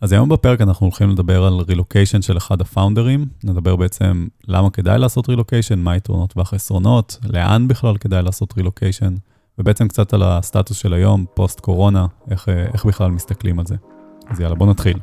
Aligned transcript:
אז 0.00 0.12
היום 0.12 0.28
בפרק 0.28 0.60
אנחנו 0.60 0.86
הולכים 0.86 1.10
לדבר 1.10 1.44
על 1.44 1.60
רילוקיישן 1.68 2.22
של 2.22 2.36
אחד 2.36 2.60
הפאונדרים, 2.60 3.26
נדבר 3.44 3.76
בעצם 3.76 4.26
למה 4.48 4.70
כדאי 4.70 4.98
לעשות 4.98 5.28
רילוקיישן, 5.28 5.78
מה 5.78 5.92
היתרונות 5.92 6.36
והחסרונות, 6.36 7.18
לאן 7.24 7.68
בכלל 7.68 7.96
כדאי 7.96 8.22
לעשות 8.22 8.56
רילוקיישן, 8.56 9.14
ובעצם 9.58 9.88
קצת 9.88 10.14
על 10.14 10.22
הסטטוס 10.22 10.76
של 10.76 10.94
היום, 10.94 11.24
פוסט 11.34 11.60
קורונה, 11.60 12.06
איך, 12.30 12.48
איך 12.48 12.84
בכלל 12.84 13.10
מסתכלים 13.10 13.58
על 13.58 13.66
זה. 13.66 13.76
אז 14.28 14.40
יאללה, 14.40 14.54
בוא 14.54 14.66
נתחיל. 14.66 14.98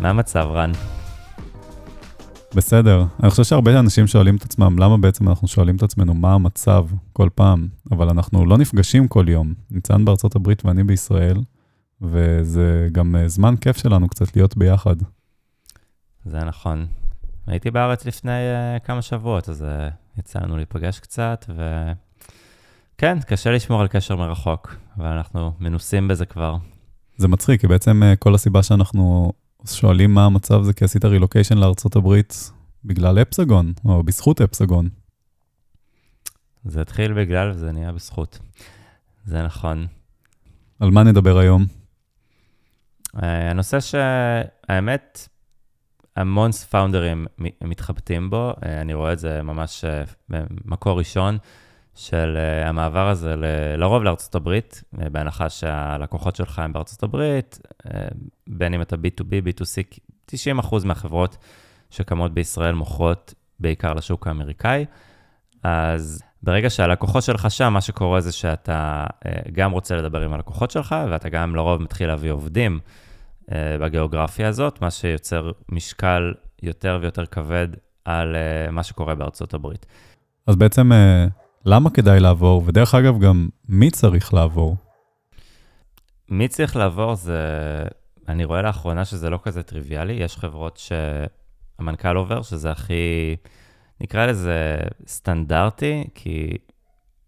מה 0.00 0.10
המצב, 0.10 0.46
רן? 0.50 0.72
בסדר. 2.54 3.04
אני 3.22 3.30
חושב 3.30 3.44
שהרבה 3.44 3.78
אנשים 3.78 4.06
שואלים 4.06 4.36
את 4.36 4.42
עצמם, 4.42 4.78
למה 4.78 4.96
בעצם 4.96 5.28
אנחנו 5.28 5.48
שואלים 5.48 5.76
את 5.76 5.82
עצמנו 5.82 6.14
מה 6.14 6.34
המצב 6.34 6.86
כל 7.12 7.28
פעם, 7.34 7.68
אבל 7.90 8.08
אנחנו 8.08 8.46
לא 8.46 8.58
נפגשים 8.58 9.08
כל 9.08 9.24
יום. 9.28 9.54
ניצן 9.70 10.04
בארצות 10.04 10.36
הברית 10.36 10.64
ואני 10.64 10.84
בישראל, 10.84 11.36
וזה 12.02 12.88
גם 12.92 13.16
אה, 13.16 13.28
זמן 13.28 13.56
כיף 13.56 13.76
שלנו 13.76 14.08
קצת 14.08 14.36
להיות 14.36 14.56
ביחד. 14.56 14.96
זה 16.24 16.38
נכון. 16.38 16.86
הייתי 17.46 17.70
בארץ 17.70 18.06
לפני 18.06 18.30
uh, 18.30 18.80
כמה 18.84 19.02
שבועות, 19.02 19.48
אז 19.48 19.62
uh, 19.62 20.18
יצא 20.18 20.38
לנו 20.38 20.56
להיפגש 20.56 21.00
קצת, 21.00 21.44
וכן, 23.00 23.20
קשה 23.20 23.50
לשמור 23.50 23.80
על 23.80 23.88
קשר 23.88 24.16
מרחוק, 24.16 24.76
אבל 24.98 25.06
אנחנו 25.06 25.52
מנוסים 25.60 26.08
בזה 26.08 26.26
כבר. 26.26 26.56
זה 27.16 27.28
מצחיק, 27.28 27.60
כי 27.60 27.66
בעצם 27.66 28.02
uh, 28.02 28.16
כל 28.16 28.34
הסיבה 28.34 28.62
שאנחנו 28.62 29.32
שואלים 29.66 30.14
מה 30.14 30.24
המצב 30.24 30.62
זה 30.62 30.72
כי 30.72 30.84
עשית 30.84 31.04
רילוקיישן 31.04 31.58
לארצות 31.58 31.96
הברית 31.96 32.52
בגלל 32.84 33.22
אפסגון, 33.22 33.72
או 33.84 34.02
בזכות 34.02 34.40
אפסגון. 34.40 34.88
זה 36.64 36.80
התחיל 36.80 37.12
בגלל 37.12 37.50
וזה 37.50 37.72
נהיה 37.72 37.92
בזכות. 37.92 38.38
זה 39.24 39.42
נכון. 39.42 39.86
על 40.80 40.90
מה 40.90 41.02
נדבר 41.02 41.38
היום? 41.38 41.66
Uh, 43.16 43.20
הנושא 43.22 43.78
שהאמת, 43.80 45.28
המון 46.16 46.52
פאונדרים 46.52 47.26
מתחבטים 47.60 48.30
בו, 48.30 48.52
uh, 48.52 48.66
אני 48.66 48.94
רואה 48.94 49.12
את 49.12 49.18
זה 49.18 49.42
ממש 49.42 49.84
uh, 49.84 50.10
במקור 50.28 50.98
ראשון 50.98 51.38
של 51.94 52.36
uh, 52.36 52.68
המעבר 52.68 53.08
הזה 53.08 53.36
ל, 53.36 53.44
לרוב 53.76 54.02
לארצות 54.02 54.34
הברית, 54.34 54.82
uh, 54.94 55.08
בהנחה 55.08 55.48
שהלקוחות 55.48 56.36
שלך 56.36 56.58
הם 56.58 56.72
בארצות 56.72 57.02
הברית, 57.02 57.58
uh, 57.82 57.90
בין 58.46 58.74
אם 58.74 58.82
אתה 58.82 58.96
B2B, 58.96 59.30
B2C, 59.46 59.98
90% 60.30 60.34
מהחברות 60.84 61.36
שקמות 61.90 62.34
בישראל 62.34 62.74
מוכרות 62.74 63.34
בעיקר 63.60 63.94
לשוק 63.94 64.26
האמריקאי. 64.26 64.84
אז 65.62 66.22
ברגע 66.42 66.70
שהלקוחות 66.70 67.22
שלך 67.22 67.50
שם, 67.50 67.72
מה 67.72 67.80
שקורה 67.80 68.20
זה 68.20 68.32
שאתה 68.32 69.04
גם 69.52 69.72
רוצה 69.72 69.96
לדבר 69.96 70.20
עם 70.20 70.32
הלקוחות 70.32 70.70
שלך, 70.70 70.94
ואתה 71.10 71.28
גם 71.28 71.56
לרוב 71.56 71.82
מתחיל 71.82 72.08
להביא 72.08 72.30
עובדים 72.32 72.80
בגיאוגרפיה 73.50 74.48
הזאת, 74.48 74.82
מה 74.82 74.90
שיוצר 74.90 75.50
משקל 75.68 76.34
יותר 76.62 76.98
ויותר 77.02 77.26
כבד 77.26 77.68
על 78.04 78.36
מה 78.70 78.82
שקורה 78.82 79.14
בארצות 79.14 79.54
הברית. 79.54 79.86
אז 80.46 80.56
בעצם 80.56 80.90
למה 81.64 81.90
כדאי 81.90 82.20
לעבור, 82.20 82.62
ודרך 82.66 82.94
אגב, 82.94 83.18
גם 83.18 83.48
מי 83.68 83.90
צריך 83.90 84.34
לעבור? 84.34 84.76
מי 86.28 86.48
צריך 86.48 86.76
לעבור 86.76 87.14
זה, 87.14 87.38
אני 88.28 88.44
רואה 88.44 88.62
לאחרונה 88.62 89.04
שזה 89.04 89.30
לא 89.30 89.38
כזה 89.42 89.62
טריוויאלי, 89.62 90.12
יש 90.12 90.36
חברות 90.36 90.76
שהמנכ"ל 90.76 92.16
עובר, 92.16 92.42
שזה 92.42 92.70
הכי, 92.70 93.36
נקרא 94.00 94.26
לזה 94.26 94.76
סטנדרטי, 95.06 96.04
כי 96.14 96.56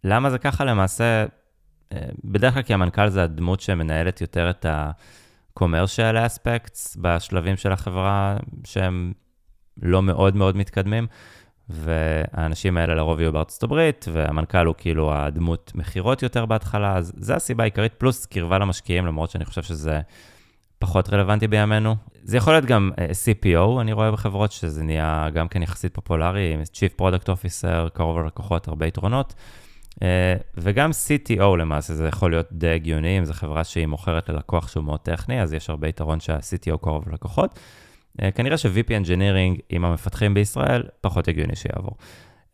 למה 0.04 0.30
זה 0.30 0.38
ככה 0.38 0.64
למעשה? 0.64 1.24
אה, 1.92 1.98
בדרך 2.24 2.54
כלל 2.54 2.62
כי 2.62 2.74
המנכ"ל 2.74 3.08
זה 3.08 3.22
הדמות 3.22 3.60
שמנהלת 3.60 4.20
יותר 4.20 4.50
את 4.50 4.64
ה-commercial 4.64 6.16
aspects 6.26 6.98
בשלבים 7.00 7.56
של 7.56 7.72
החברה 7.72 8.36
שהם 8.64 9.12
לא 9.82 10.02
מאוד 10.02 10.36
מאוד 10.36 10.56
מתקדמים. 10.56 11.06
והאנשים 11.72 12.76
האלה 12.76 12.94
לרוב 12.94 13.20
יהיו 13.20 13.32
בארצות 13.32 13.62
הברית, 13.62 14.06
והמנכ"ל 14.12 14.66
הוא 14.66 14.74
כאילו 14.78 15.14
הדמות 15.14 15.72
מכירות 15.74 16.22
יותר 16.22 16.46
בהתחלה, 16.46 16.96
אז 16.96 17.12
זו 17.16 17.34
הסיבה 17.34 17.64
העיקרית, 17.64 17.94
פלוס 17.94 18.26
קרבה 18.26 18.58
למשקיעים, 18.58 19.06
למרות 19.06 19.30
שאני 19.30 19.44
חושב 19.44 19.62
שזה 19.62 20.00
פחות 20.78 21.12
רלוונטי 21.12 21.48
בימינו. 21.48 21.96
זה 22.22 22.36
יכול 22.36 22.52
להיות 22.52 22.64
גם 22.64 22.90
uh, 22.94 23.00
אה, 23.00 23.06
CPO, 23.06 23.80
אני 23.80 23.92
רואה 23.92 24.12
בחברות 24.12 24.52
שזה 24.52 24.82
נהיה 24.82 25.28
גם 25.34 25.48
כן 25.48 25.62
יחסית 25.62 25.94
פופולרי, 25.94 26.56
Chief 26.72 27.00
Product 27.00 27.26
Officer, 27.26 27.88
קרוב 27.92 28.18
ללקוחות, 28.18 28.68
הרבה 28.68 28.86
יתרונות. 28.86 29.34
Uh, 29.94 29.98
וגם 30.56 30.90
CTO 30.90 31.56
למעשה, 31.58 31.94
זה 31.94 32.08
יכול 32.08 32.30
להיות 32.30 32.46
די 32.52 32.70
הגיוני, 32.70 33.18
אם 33.18 33.24
זו 33.24 33.32
חברה 33.32 33.64
שהיא 33.64 33.86
מוכרת 33.86 34.28
ללקוח 34.28 34.68
שהוא 34.68 34.84
מאוד 34.84 35.00
טכני, 35.00 35.42
אז 35.42 35.52
יש 35.52 35.70
הרבה 35.70 35.88
יתרון 35.88 36.20
שה-CTO 36.20 36.76
קרוב 36.76 37.08
ללקוחות. 37.08 37.58
אה, 38.20 38.30
כנראה 38.30 38.56
ש-VP 38.56 38.88
Engineering 38.88 39.60
עם 39.68 39.84
המפתחים 39.84 40.34
בישראל, 40.34 40.82
פחות 41.00 41.28
הגיוני 41.28 41.56
שיעבור. 41.56 41.96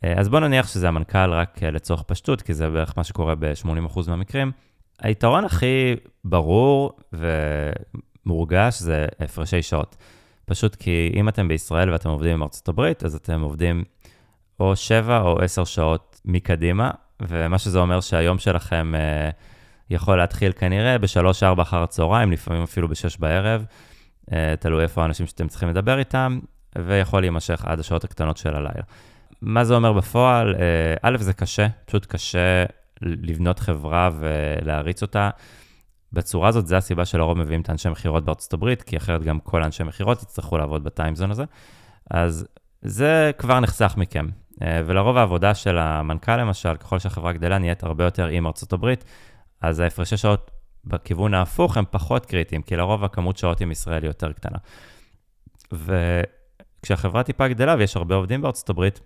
אה, 0.04 0.14
אז 0.16 0.28
בוא 0.28 0.40
נניח 0.40 0.68
שזה 0.68 0.88
המנכ"ל 0.88 1.32
רק 1.32 1.62
אה, 1.62 1.70
לצורך 1.70 2.02
פשטות, 2.02 2.42
כי 2.42 2.54
זה 2.54 2.68
בערך 2.68 2.94
מה 2.96 3.04
שקורה 3.04 3.34
ב-80% 3.34 4.00
מהמקרים. 4.08 4.52
היתרון 5.02 5.44
הכי 5.44 5.96
ברור 6.24 6.92
ומורגש 7.12 8.80
זה 8.80 9.06
הפרשי 9.20 9.62
שעות. 9.62 9.96
פשוט 10.44 10.74
כי 10.74 11.12
אם 11.14 11.28
אתם 11.28 11.48
בישראל 11.48 11.90
ואתם 11.90 12.08
עובדים 12.08 12.34
עם 12.34 12.42
ארצות 12.42 12.68
הברית, 12.68 13.04
אז 13.04 13.14
אתם 13.14 13.40
עובדים 13.40 13.84
או 14.60 14.76
7 14.76 15.20
או 15.20 15.42
10 15.42 15.64
שעות 15.64 16.20
מקדימה, 16.24 16.90
ומה 17.22 17.58
שזה 17.58 17.78
אומר 17.78 18.00
שהיום 18.00 18.38
שלכם 18.38 18.92
יכול 19.90 20.18
להתחיל 20.18 20.52
כנראה 20.52 20.98
ב-3-4 20.98 21.62
אחר 21.62 21.82
הצהריים, 21.82 22.32
לפעמים 22.32 22.62
אפילו 22.62 22.88
ב-6 22.88 23.16
בערב. 23.18 23.64
אה, 24.32 24.54
תלוי 24.60 24.82
איפה 24.82 25.02
האנשים 25.02 25.26
שאתם 25.26 25.48
צריכים 25.48 25.68
לדבר 25.68 25.98
איתם, 25.98 26.38
ויכול 26.78 27.20
להימשך 27.20 27.64
עד 27.64 27.80
השעות 27.80 28.04
הקטנות 28.04 28.36
של 28.36 28.54
הלילה. 28.54 28.82
מה 29.42 29.64
זה 29.64 29.74
אומר 29.74 29.92
בפועל? 29.92 30.54
אה, 30.54 30.94
א', 31.02 31.16
זה 31.20 31.32
קשה, 31.32 31.66
פשוט 31.86 32.06
קשה 32.06 32.64
לבנות 33.02 33.58
חברה 33.58 34.10
ולהריץ 34.18 35.02
אותה. 35.02 35.30
בצורה 36.12 36.48
הזאת, 36.48 36.66
זו 36.66 36.76
הסיבה 36.76 37.04
שלרוב 37.04 37.38
מביאים 37.38 37.60
את 37.60 37.68
האנשי 37.68 37.88
מכירות 37.88 38.24
בארצות 38.24 38.52
הברית, 38.52 38.82
כי 38.82 38.96
אחרת 38.96 39.22
גם 39.22 39.40
כל 39.40 39.62
האנשי 39.62 39.82
מכירות 39.82 40.22
יצטרכו 40.22 40.58
לעבוד 40.58 40.84
בטיימזון 40.84 41.30
הזה. 41.30 41.44
אז 42.10 42.46
זה 42.82 43.30
כבר 43.38 43.60
נחסך 43.60 43.94
מכם. 43.96 44.28
אה, 44.62 44.82
ולרוב 44.86 45.16
העבודה 45.16 45.54
של 45.54 45.78
המנכ"ל, 45.78 46.36
למשל, 46.36 46.76
ככל 46.76 46.98
שהחברה 46.98 47.32
גדלה, 47.32 47.58
נהיית 47.58 47.82
הרבה 47.82 48.04
יותר 48.04 48.26
עם 48.26 48.46
ארצות 48.46 48.72
הברית, 48.72 49.04
אז 49.60 49.80
ההפרשי 49.80 50.16
שעות 50.16 50.50
בכיוון 50.88 51.34
ההפוך 51.34 51.76
הם 51.76 51.84
פחות 51.90 52.26
קריטיים, 52.26 52.62
כי 52.62 52.76
לרוב 52.76 53.04
הכמות 53.04 53.36
שעות 53.36 53.60
עם 53.60 53.70
ישראל 53.70 54.02
היא 54.02 54.10
יותר 54.10 54.32
קטנה. 54.32 54.58
וכשהחברה 55.72 57.22
טיפה 57.22 57.48
גדלה 57.48 57.74
ויש 57.78 57.96
הרבה 57.96 58.14
עובדים 58.14 58.42
בארצות 58.42 58.70
הברית, 58.70 59.00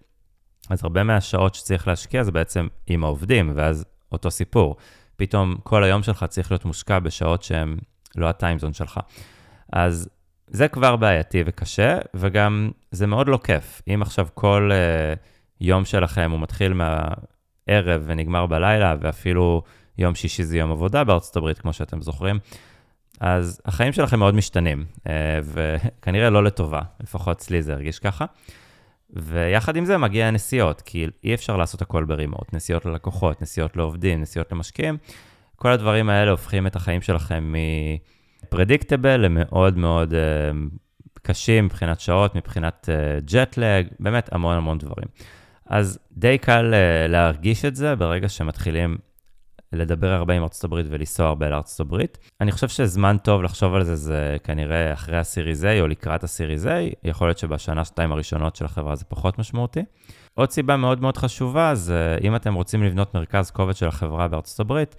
אז 0.70 0.84
הרבה 0.84 1.02
מהשעות 1.02 1.54
שצריך 1.54 1.88
להשקיע 1.88 2.22
זה 2.22 2.32
בעצם 2.32 2.68
עם 2.86 3.04
העובדים, 3.04 3.52
ואז 3.54 3.84
אותו 4.12 4.30
סיפור. 4.30 4.76
פתאום 5.16 5.56
כל 5.62 5.84
היום 5.84 6.02
שלך 6.02 6.24
צריך 6.24 6.50
להיות 6.50 6.64
מושקע 6.64 6.98
בשעות 6.98 7.42
שהן 7.42 7.76
לא 8.16 8.28
הטיימזון 8.28 8.72
שלך. 8.72 9.00
אז 9.72 10.08
זה 10.46 10.68
כבר 10.68 10.96
בעייתי 10.96 11.42
וקשה, 11.46 11.98
וגם 12.14 12.70
זה 12.90 13.06
מאוד 13.06 13.28
לא 13.28 13.38
כיף. 13.44 13.82
אם 13.94 14.02
עכשיו 14.02 14.26
כל 14.34 14.70
uh, 14.72 15.18
יום 15.60 15.84
שלכם 15.84 16.30
הוא 16.30 16.40
מתחיל 16.40 16.72
מהערב 16.72 18.02
ונגמר 18.06 18.46
בלילה, 18.46 18.94
ואפילו 19.00 19.62
יום 19.98 20.14
שישי 20.14 20.44
זה 20.44 20.58
יום 20.58 20.72
עבודה 20.72 21.04
בארצות 21.04 21.36
הברית, 21.36 21.58
כמו 21.58 21.72
שאתם 21.72 22.02
זוכרים. 22.02 22.38
אז 23.20 23.60
החיים 23.64 23.92
שלכם 23.92 24.18
מאוד 24.18 24.34
משתנים, 24.34 24.84
אה, 25.06 25.12
וכנראה 25.44 26.30
לא 26.30 26.44
לטובה, 26.44 26.80
לפחות 27.00 27.36
אצלי 27.36 27.62
זה 27.62 27.72
הרגיש 27.72 27.98
ככה. 27.98 28.24
ויחד 29.10 29.76
עם 29.76 29.84
זה 29.84 29.98
מגיע 29.98 30.26
הנסיעות, 30.26 30.80
כי 30.80 31.06
אי 31.24 31.34
אפשר 31.34 31.56
לעשות 31.56 31.82
הכל 31.82 32.04
ברימוט, 32.04 32.52
נסיעות 32.52 32.86
ללקוחות, 32.86 33.42
נסיעות 33.42 33.76
לעובדים, 33.76 34.20
נסיעות 34.20 34.52
למשקיעים. 34.52 34.96
כל 35.56 35.70
הדברים 35.70 36.10
האלה 36.10 36.30
הופכים 36.30 36.66
את 36.66 36.76
החיים 36.76 37.02
שלכם 37.02 37.54
מפרדיקטבל 38.42 39.20
למאוד 39.20 39.78
מאוד 39.78 40.12
uh, 40.12 41.16
קשים 41.22 41.64
מבחינת 41.64 42.00
שעות, 42.00 42.34
מבחינת 42.34 42.88
ג'טלג, 43.24 43.86
uh, 43.86 43.94
באמת 44.00 44.32
המון 44.32 44.56
המון 44.56 44.78
דברים. 44.78 45.08
אז 45.66 45.98
די 46.12 46.38
קל 46.38 46.74
להרגיש 47.08 47.64
את 47.64 47.76
זה 47.76 47.96
ברגע 47.96 48.28
שמתחילים 48.28 48.96
לדבר 49.72 50.12
הרבה 50.12 50.34
עם 50.34 50.42
ארצות 50.42 50.64
הברית 50.64 50.86
ולנסוע 50.90 51.26
הרבה 51.26 51.48
לארצות 51.48 51.80
הברית. 51.80 52.18
אני 52.40 52.52
חושב 52.52 52.68
שזמן 52.68 53.16
טוב 53.22 53.42
לחשוב 53.42 53.74
על 53.74 53.84
זה 53.84 53.96
זה 53.96 54.36
כנראה 54.44 54.92
אחרי 54.92 55.18
הסיריז 55.18 55.64
A 55.64 55.80
או 55.80 55.86
לקראת 55.86 56.24
הסיריז 56.24 56.66
A, 56.66 56.70
יכול 57.04 57.26
להיות 57.28 57.38
שבשנה, 57.38 57.84
שתיים 57.84 58.12
הראשונות 58.12 58.56
של 58.56 58.64
החברה 58.64 58.96
זה 58.96 59.04
פחות 59.04 59.38
משמעותי. 59.38 59.80
עוד 60.34 60.50
סיבה 60.50 60.76
מאוד 60.76 61.00
מאוד 61.00 61.16
חשובה 61.16 61.74
זה 61.74 62.18
אם 62.22 62.36
אתם 62.36 62.54
רוצים 62.54 62.82
לבנות 62.82 63.14
מרכז 63.14 63.50
כובד 63.50 63.76
של 63.76 63.88
החברה 63.88 64.28
בארצות 64.28 64.60
הברית, 64.60 64.96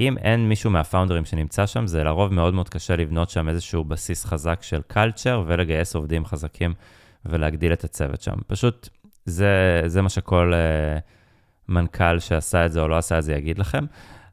אם 0.00 0.18
אין 0.18 0.48
מישהו 0.48 0.70
מהפאונדרים 0.70 1.24
שנמצא 1.24 1.66
שם, 1.66 1.86
זה 1.86 2.04
לרוב 2.04 2.32
מאוד 2.32 2.54
מאוד 2.54 2.68
קשה 2.68 2.96
לבנות 2.96 3.30
שם 3.30 3.48
איזשהו 3.48 3.84
בסיס 3.84 4.24
חזק 4.24 4.62
של 4.62 4.80
קלצ'ר 4.86 5.44
ולגייס 5.46 5.94
עובדים 5.94 6.24
חזקים 6.24 6.74
ולהגדיל 7.26 7.72
את 7.72 7.84
הצוות 7.84 8.20
שם. 8.20 8.34
פשוט 8.46 8.88
זה, 9.24 9.82
זה 9.86 10.02
מה 10.02 10.08
שכל 10.08 10.52
uh, 10.52 11.00
מנכ"ל 11.68 12.18
שעשה 12.18 12.66
את 12.66 12.72
זה 12.72 12.80
או 12.80 12.88
לא 12.88 12.96
עשה 12.96 13.18
את 13.18 13.24
זה 13.24 13.34
יגיד 13.34 13.58
לכם. 13.58 13.84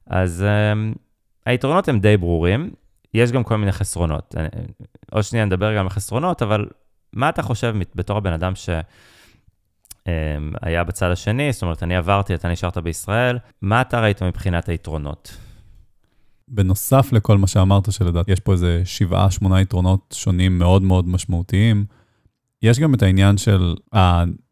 אז 0.08 0.46
um, 0.46 0.98
היתרונות 1.46 1.88
הם 1.88 2.00
די 2.00 2.18
ברורים, 2.18 2.72
יש 3.14 3.32
גם 3.32 3.44
כל 3.44 3.58
מיני 3.58 3.72
חסרונות. 3.72 4.36
אני, 4.38 4.48
עוד 5.12 5.24
שנייה 5.24 5.46
נדבר 5.46 5.78
גם 5.78 5.84
על 5.84 5.90
חסרונות, 5.90 6.42
אבל 6.42 6.68
מה 7.14 7.30
אתה 7.30 7.42
חושב 7.42 7.76
בתור 7.96 8.18
הבן 8.18 8.34
אדם 8.34 8.56
ש... 8.56 8.70
אמ, 10.08 10.14
היה 10.62 10.84
בצד 10.84 11.12
השני, 11.12 11.54
זאת 11.54 11.62
אומרת, 11.62 11.84
אני 11.84 11.96
עברתי, 11.96 12.36
אתה 12.36 12.50
נשארת 12.50 12.78
בישראל, 12.78 13.38
מה 13.62 13.82
אתה 13.82 14.02
ראית 14.02 14.24
מבחינת 14.24 14.70
היתרונות? 14.70 15.38
בנוסף 16.48 17.14
לכל 17.14 17.38
מה 17.38 17.48
שאמרת, 17.48 17.92
שלדעתי 17.92 18.32
יש 18.32 18.40
פה 18.40 18.52
איזה 18.52 18.82
שבעה, 18.86 19.32
שמונה 19.32 19.62
יתרונות 19.62 20.16
שונים 20.18 20.60
מאוד 20.60 20.82
מאוד 20.82 21.08
משמעותיים, 21.08 21.86
יש 22.62 22.80
גם 22.80 22.94
את 22.94 23.04
העניין 23.04 23.38
של 23.38 23.76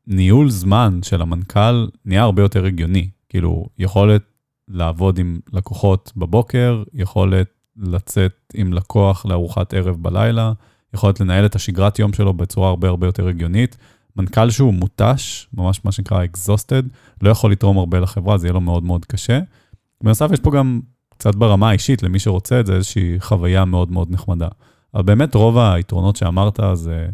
הניהול 0.09 0.49
זמן 0.49 0.99
של 1.03 1.21
המנכ"ל 1.21 1.87
נהיה 2.05 2.23
הרבה 2.23 2.41
יותר 2.41 2.65
הגיוני. 2.65 3.09
כאילו, 3.29 3.65
יכולת 3.77 4.21
לעבוד 4.67 5.19
עם 5.19 5.39
לקוחות 5.53 6.11
בבוקר, 6.17 6.83
יכולת 6.93 7.47
לצאת 7.77 8.53
עם 8.53 8.73
לקוח 8.73 9.25
לארוחת 9.25 9.73
ערב 9.73 9.95
בלילה, 10.01 10.53
יכולת 10.93 11.19
לנהל 11.19 11.45
את 11.45 11.55
השגרת 11.55 11.99
יום 11.99 12.13
שלו 12.13 12.33
בצורה 12.33 12.69
הרבה 12.69 12.87
הרבה 12.87 13.07
יותר 13.07 13.27
הגיונית. 13.27 13.77
מנכ"ל 14.15 14.49
שהוא 14.49 14.73
מותש, 14.73 15.47
ממש 15.53 15.81
מה 15.85 15.91
שנקרא 15.91 16.25
exhausted, 16.25 16.85
לא 17.21 17.29
יכול 17.29 17.51
לתרום 17.51 17.77
הרבה 17.77 17.99
לחברה, 17.99 18.37
זה 18.37 18.47
יהיה 18.47 18.53
לו 18.53 18.61
מאוד 18.61 18.83
מאוד 18.83 19.05
קשה. 19.05 19.39
בנוסף, 20.03 20.29
יש 20.33 20.39
פה 20.39 20.51
גם 20.51 20.79
קצת 21.09 21.35
ברמה 21.35 21.69
האישית, 21.69 22.03
למי 22.03 22.19
שרוצה 22.19 22.59
את 22.59 22.65
זה, 22.65 22.75
איזושהי 22.75 23.19
חוויה 23.19 23.65
מאוד 23.65 23.91
מאוד 23.91 24.11
נחמדה. 24.11 24.47
אבל 24.93 25.03
באמת 25.03 25.35
רוב 25.35 25.57
היתרונות 25.57 26.15
שאמרת 26.15 26.59
זה, 26.73 27.07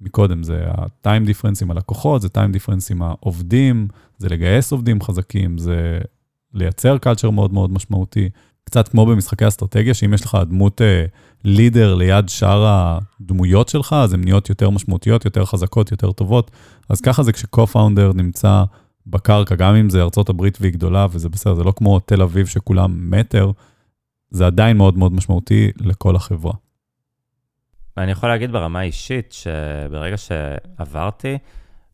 מקודם, 0.00 0.42
זה 0.42 0.64
ה-time 0.66 1.28
difference 1.28 1.62
עם 1.62 1.70
הלקוחות, 1.70 2.22
זה 2.22 2.28
time 2.28 2.56
difference 2.56 2.86
עם 2.90 3.02
העובדים, 3.02 3.88
זה 4.18 4.28
לגייס 4.28 4.72
עובדים 4.72 5.02
חזקים, 5.02 5.58
זה 5.58 5.98
לייצר 6.54 6.96
culture 6.96 7.30
מאוד 7.30 7.52
מאוד 7.52 7.72
משמעותי. 7.72 8.28
קצת 8.64 8.88
כמו 8.88 9.06
במשחקי 9.06 9.48
אסטרטגיה, 9.48 9.94
שאם 9.94 10.14
יש 10.14 10.24
לך 10.24 10.38
דמות 10.48 10.80
לידר 11.44 11.94
ליד 11.94 12.28
שאר 12.28 12.64
הדמויות 12.66 13.68
שלך, 13.68 13.92
אז 13.92 14.12
הן 14.12 14.24
נהיות 14.24 14.48
יותר 14.48 14.70
משמעותיות, 14.70 15.24
יותר 15.24 15.44
חזקות, 15.44 15.90
יותר 15.90 16.12
טובות. 16.12 16.50
אז 16.88 17.00
ככה 17.00 17.22
זה 17.22 17.32
כש-co-founder 17.32 18.12
נמצא 18.14 18.64
בקרקע, 19.06 19.54
גם 19.54 19.74
אם 19.74 19.90
זה 19.90 20.02
ארצות 20.02 20.28
הברית 20.28 20.58
והיא 20.60 20.72
גדולה, 20.72 21.06
וזה 21.10 21.28
בסדר, 21.28 21.54
זה 21.54 21.64
לא 21.64 21.72
כמו 21.76 22.00
תל 22.00 22.22
אביב 22.22 22.46
שכולם 22.46 23.10
מטר, 23.10 23.50
זה 24.30 24.46
עדיין 24.46 24.76
מאוד 24.76 24.98
מאוד 24.98 25.12
משמעותי 25.12 25.70
לכל 25.76 26.16
החברה. 26.16 26.52
אני 27.96 28.10
יכול 28.10 28.28
להגיד 28.28 28.52
ברמה 28.52 28.80
האישית, 28.80 29.32
שברגע 29.32 30.16
שעברתי, 30.16 31.38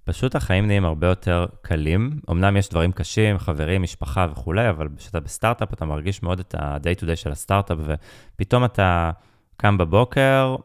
פשוט 0.04 0.34
החיים 0.34 0.66
נהיים 0.66 0.84
הרבה 0.84 1.06
יותר 1.06 1.46
קלים. 1.62 2.20
אמנם 2.30 2.56
יש 2.56 2.68
דברים 2.68 2.92
קשים, 2.92 3.38
חברים, 3.38 3.82
משפחה 3.82 4.26
וכולי, 4.30 4.68
אבל 4.70 4.88
כשאתה 4.96 5.20
בסטארט-אפ, 5.20 5.72
אתה 5.72 5.84
מרגיש 5.84 6.22
מאוד 6.22 6.40
את 6.40 6.54
ה-day 6.58 7.00
to 7.00 7.02
day 7.02 7.16
של 7.16 7.32
הסטארט-אפ, 7.32 7.78
ופתאום 8.34 8.64
אתה 8.64 9.10
קם 9.56 9.78
בבוקר, 9.78 10.56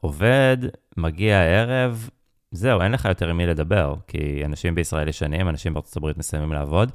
עובד, 0.00 0.56
מגיע 0.96 1.36
הערב, 1.36 2.08
זהו, 2.50 2.82
אין 2.82 2.92
לך 2.92 3.04
יותר 3.04 3.28
עם 3.28 3.36
מי 3.36 3.46
לדבר, 3.46 3.94
כי 4.06 4.42
אנשים 4.44 4.74
בישראל 4.74 5.08
ישנים, 5.08 5.48
אנשים 5.48 5.74
בארצות 5.74 5.96
הברית 5.96 6.18
מסיימים 6.18 6.52
לעבוד, 6.52 6.92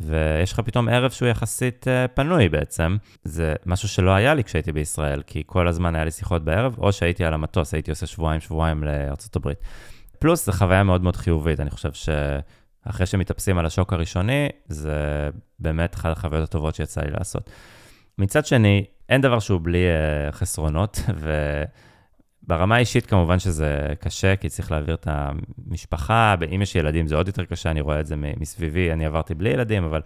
ויש 0.00 0.52
לך 0.52 0.60
פתאום 0.60 0.88
ערב 0.88 1.10
שהוא 1.10 1.28
יחסית 1.28 1.86
uh, 1.86 2.08
פנוי 2.14 2.48
בעצם. 2.48 2.96
זה 3.24 3.54
משהו 3.66 3.88
שלא 3.88 4.10
היה 4.10 4.34
לי 4.34 4.44
כשהייתי 4.44 4.72
בישראל, 4.72 5.22
כי 5.26 5.42
כל 5.46 5.68
הזמן 5.68 5.94
היה 5.94 6.04
לי 6.04 6.10
שיחות 6.10 6.44
בערב, 6.44 6.74
או 6.78 6.92
שהייתי 6.92 7.24
על 7.24 7.34
המטוס, 7.34 7.74
הייתי 7.74 7.90
עושה 7.90 8.06
שבועיים-שבועיים 8.06 8.84
לארצות 8.84 9.36
הברית. 9.36 9.58
פלוס, 10.18 10.46
זו 10.46 10.52
חוויה 10.52 10.82
מאוד 10.82 11.02
מאוד 11.02 11.16
חיובית, 11.16 11.60
אני 11.60 11.70
חושב 11.70 11.90
שאחרי 11.92 13.06
שמתאפסים 13.06 13.58
על 13.58 13.66
השוק 13.66 13.92
הראשוני, 13.92 14.48
זה 14.66 15.28
באמת 15.58 15.94
אחת 15.94 16.16
החוויות 16.16 16.48
הטובות 16.48 16.74
שיצא 16.74 17.00
לי 17.00 17.10
לעשות. 17.10 17.50
מצד 18.18 18.46
שני, 18.46 18.84
אין 19.08 19.20
דבר 19.20 19.38
שהוא 19.38 19.60
בלי 19.62 19.78
uh, 19.78 20.32
חסרונות, 20.32 21.00
וברמה 22.48 22.76
האישית 22.76 23.06
כמובן 23.06 23.38
שזה 23.38 23.86
קשה, 24.00 24.36
כי 24.36 24.48
צריך 24.48 24.72
להעביר 24.72 24.94
את 24.94 25.08
המשפחה, 25.10 26.34
אם 26.54 26.62
יש 26.62 26.74
ילדים 26.74 27.06
זה 27.06 27.16
עוד 27.16 27.26
יותר 27.26 27.44
קשה, 27.44 27.70
אני 27.70 27.80
רואה 27.80 28.00
את 28.00 28.06
זה 28.06 28.14
מסביבי, 28.16 28.92
אני 28.92 29.06
עברתי 29.06 29.34
בלי 29.34 29.50
ילדים, 29.50 29.84
אבל 29.84 30.00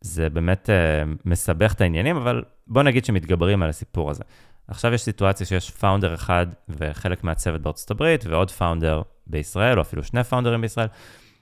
זה 0.00 0.30
באמת 0.30 0.70
uh, 0.70 1.08
מסבך 1.24 1.72
את 1.72 1.80
העניינים, 1.80 2.16
אבל 2.16 2.42
בוא 2.66 2.82
נגיד 2.82 3.04
שמתגברים 3.04 3.62
על 3.62 3.68
הסיפור 3.68 4.10
הזה. 4.10 4.24
עכשיו 4.68 4.94
יש 4.94 5.02
סיטואציה 5.02 5.46
שיש 5.46 5.70
פאונדר 5.70 6.14
אחד 6.14 6.46
וחלק 6.68 7.24
מהצוות 7.24 7.60
בארצות 7.60 7.90
הברית, 7.90 8.26
ועוד 8.26 8.50
פאונדר 8.50 9.02
בישראל, 9.26 9.76
או 9.76 9.82
אפילו 9.82 10.04
שני 10.04 10.24
פאונדרים 10.24 10.60
בישראל. 10.60 10.86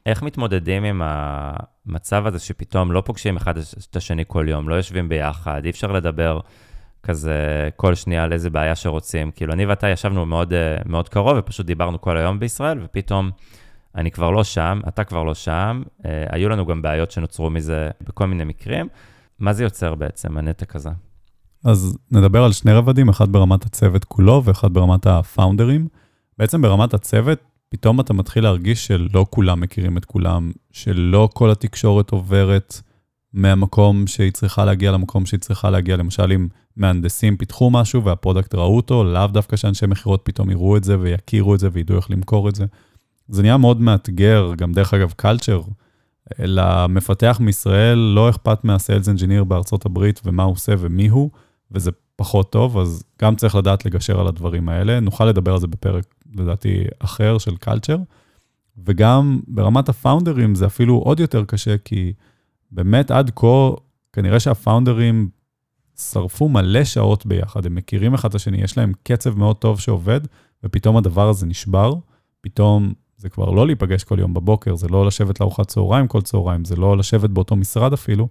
איך 0.06 0.22
מתמודדים 0.22 0.84
עם 0.84 1.02
המצב 1.04 2.26
הזה 2.26 2.38
שפתאום 2.38 2.92
לא 2.92 3.00
פוגשים 3.00 3.36
אחד 3.36 3.58
את 3.58 3.96
השני 3.96 4.24
כל 4.26 4.46
יום, 4.48 4.68
לא 4.68 4.74
יושבים 4.74 5.08
ביחד, 5.08 5.60
אי 5.64 5.70
אפשר 5.70 5.92
לדבר 5.92 6.40
כזה 7.02 7.68
כל 7.76 7.94
שנייה 7.94 8.24
על 8.24 8.32
איזה 8.32 8.50
בעיה 8.50 8.76
שרוצים. 8.76 9.30
כאילו, 9.30 9.52
אני 9.52 9.66
ואתה 9.66 9.88
ישבנו 9.88 10.26
מאוד, 10.26 10.52
אה, 10.52 10.76
מאוד 10.86 11.08
קרוב 11.08 11.36
ופשוט 11.38 11.66
דיברנו 11.66 12.00
כל 12.00 12.16
היום 12.16 12.38
בישראל, 12.38 12.78
ופתאום 12.84 13.30
אני 13.94 14.10
כבר 14.10 14.30
לא 14.30 14.44
שם, 14.44 14.80
אתה 14.88 15.04
כבר 15.04 15.24
לא 15.24 15.34
שם, 15.34 15.82
אה, 16.06 16.24
היו 16.30 16.48
לנו 16.48 16.66
גם 16.66 16.82
בעיות 16.82 17.10
שנוצרו 17.10 17.50
מזה 17.50 17.90
בכל 18.08 18.26
מיני 18.26 18.44
מקרים. 18.44 18.88
מה 19.38 19.52
זה 19.52 19.64
יוצר 19.64 19.94
בעצם, 19.94 20.38
הנתק 20.38 20.76
הזה? 20.76 20.90
אז 21.64 21.98
נדבר 22.10 22.44
על 22.44 22.52
שני 22.52 22.72
רבדים, 22.72 23.08
אחד 23.08 23.32
ברמת 23.32 23.64
הצוות 23.64 24.04
כולו 24.04 24.42
ואחד 24.44 24.74
ברמת 24.74 25.06
הפאונדרים. 25.06 25.88
בעצם 26.38 26.62
ברמת 26.62 26.94
הצוות, 26.94 27.38
פתאום 27.68 28.00
אתה 28.00 28.12
מתחיל 28.12 28.42
להרגיש 28.42 28.86
שלא 28.86 29.26
כולם 29.30 29.60
מכירים 29.60 29.98
את 29.98 30.04
כולם, 30.04 30.52
שלא 30.72 31.28
כל 31.34 31.50
התקשורת 31.50 32.10
עוברת 32.10 32.80
מהמקום 33.32 34.06
שהיא 34.06 34.32
צריכה 34.32 34.64
להגיע 34.64 34.92
למקום 34.92 35.26
שהיא 35.26 35.40
צריכה 35.40 35.70
להגיע. 35.70 35.96
למשל, 35.96 36.32
אם 36.32 36.48
מהנדסים 36.76 37.36
פיתחו 37.36 37.70
משהו 37.70 38.04
וה 38.04 38.15
product 38.15 38.54
ראו 38.54 38.76
אותו, 38.76 39.04
לאו 39.04 39.26
דווקא 39.26 39.56
שאנשי 39.56 39.86
מכירות 39.86 40.20
פתאום 40.24 40.50
יראו 40.50 40.76
את 40.76 40.84
זה 40.84 41.00
ויכירו 41.00 41.54
את 41.54 41.60
זה 41.60 41.68
וידעו 41.72 41.96
איך 41.96 42.10
למכור 42.10 42.48
את 42.48 42.54
זה. 42.54 42.66
זה 43.28 43.42
נהיה 43.42 43.56
מאוד 43.56 43.80
מאתגר, 43.80 44.52
גם 44.56 44.72
דרך 44.72 44.94
אגב 44.94 45.12
קלצ'ר. 45.16 45.60
למפתח 46.38 47.38
מישראל 47.40 47.98
לא 47.98 48.30
אכפת 48.30 48.64
מהסיילס 48.64 49.08
אנג'יניר 49.08 49.44
בארצות 49.44 49.86
הברית 49.86 50.20
ומה 50.24 50.42
הוא 50.42 50.52
עושה 50.52 50.74
ומי 50.78 51.08
הוא, 51.08 51.30
וזה 51.72 51.90
פחות 52.16 52.52
טוב, 52.52 52.78
אז 52.78 53.04
גם 53.22 53.36
צריך 53.36 53.54
לדעת 53.54 53.84
לגשר 53.86 54.20
על 54.20 54.26
הדברים 54.26 54.68
האלה. 54.68 55.00
נוכל 55.00 55.24
לדבר 55.24 55.52
על 55.52 55.60
זה 55.60 55.66
בפרק, 55.66 56.04
לדעתי, 56.36 56.84
אחר 56.98 57.38
של 57.38 57.56
קלצ'ר. 57.56 57.96
וגם 58.86 59.40
ברמת 59.48 59.88
הפאונדרים 59.88 60.54
זה 60.54 60.66
אפילו 60.66 60.94
עוד 60.94 61.20
יותר 61.20 61.44
קשה, 61.44 61.78
כי 61.78 62.12
באמת 62.70 63.10
עד 63.10 63.30
כה, 63.36 63.70
כנראה 64.12 64.40
שהפאונדרים 64.40 65.28
שרפו 65.98 66.48
מלא 66.48 66.84
שעות 66.84 67.26
ביחד, 67.26 67.66
הם 67.66 67.74
מכירים 67.74 68.14
אחד 68.14 68.28
את 68.28 68.34
השני, 68.34 68.62
יש 68.62 68.78
להם 68.78 68.92
קצב 69.02 69.38
מאוד 69.38 69.56
טוב 69.56 69.80
שעובד, 69.80 70.20
ופתאום 70.64 70.96
הדבר 70.96 71.28
הזה 71.28 71.46
נשבר. 71.46 71.94
פתאום 72.40 72.92
זה 73.16 73.28
כבר 73.28 73.50
לא 73.50 73.66
להיפגש 73.66 74.04
כל 74.04 74.18
יום 74.18 74.34
בבוקר, 74.34 74.74
זה 74.74 74.88
לא 74.88 75.06
לשבת 75.06 75.40
לארוחת 75.40 75.68
צהריים 75.68 76.06
כל 76.08 76.22
צהריים, 76.22 76.64
זה 76.64 76.76
לא 76.76 76.96
לשבת 76.96 77.30
באותו 77.30 77.56
משרד 77.56 77.92
אפילו. 77.92 78.28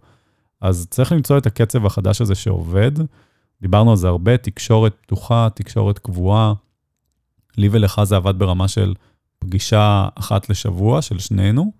אז 0.61 0.87
צריך 0.89 1.11
למצוא 1.11 1.37
את 1.37 1.45
הקצב 1.45 1.85
החדש 1.85 2.21
הזה 2.21 2.35
שעובד. 2.35 2.91
דיברנו 3.61 3.91
על 3.91 3.97
זה 3.97 4.07
הרבה, 4.07 4.37
תקשורת 4.37 4.95
פתוחה, 5.01 5.47
תקשורת 5.55 5.99
קבועה. 5.99 6.53
לי 7.57 7.69
ולך 7.71 8.03
זה 8.03 8.15
עבד 8.15 8.39
ברמה 8.39 8.67
של 8.67 8.93
פגישה 9.39 10.07
אחת 10.15 10.49
לשבוע 10.49 11.01
של 11.01 11.19
שנינו, 11.19 11.71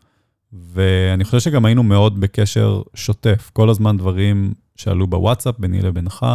ואני 0.73 1.23
חושב 1.23 1.39
שגם 1.39 1.65
היינו 1.65 1.83
מאוד 1.83 2.19
בקשר 2.19 2.81
שוטף. 2.93 3.49
כל 3.53 3.69
הזמן 3.69 3.97
דברים 3.97 4.53
שעלו 4.75 5.07
בוואטסאפ 5.07 5.55
ביני 5.59 5.81
לבינך, 5.81 6.25